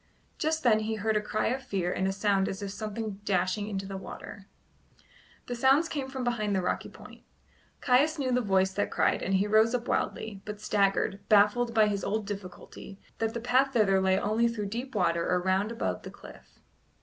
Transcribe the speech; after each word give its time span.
Just 0.39 0.63
then 0.63 0.79
he 0.79 0.95
heard 0.95 1.15
a 1.15 1.21
cry 1.21 1.49
of 1.49 1.61
fear 1.61 1.93
and 1.93 2.07
a 2.07 2.11
sound 2.11 2.49
as 2.49 2.63
if 2.63 2.69
of 2.69 2.73
something 2.73 3.19
dashing 3.23 3.67
into 3.67 3.85
the 3.85 3.97
water. 3.97 4.47
The 5.45 5.53
sounds 5.55 5.87
came 5.87 6.07
from 6.09 6.23
behind 6.23 6.55
the 6.55 6.61
rocky 6.63 6.89
point. 6.89 7.21
Caius 7.81 8.17
knew 8.17 8.31
the 8.31 8.41
voice 8.41 8.73
that 8.73 8.89
cried 8.89 9.21
and 9.21 9.35
he 9.35 9.45
rose 9.45 9.75
up 9.75 9.87
wildly, 9.87 10.41
but 10.43 10.59
staggered, 10.59 11.19
baffled 11.29 11.75
by 11.75 11.85
his 11.85 12.03
old 12.03 12.25
difficulty, 12.25 12.99
that 13.19 13.35
the 13.35 13.39
path 13.41 13.73
thither 13.73 14.01
lay 14.01 14.17
only 14.19 14.47
through 14.47 14.69
deep 14.69 14.95
water 14.95 15.29
or 15.29 15.39
round 15.39 15.71
above 15.71 16.01
the 16.01 16.09
cliff. 16.09 16.57